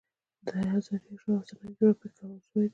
د 0.45 0.47
هزار 0.71 1.01
و 1.05 1.09
یک 1.13 1.19
شب 1.23 1.29
افسانوي 1.39 1.73
جوړښت 1.77 1.97
پکې 2.01 2.09
کارول 2.17 2.39
شوی 2.47 2.63
دی. 2.67 2.69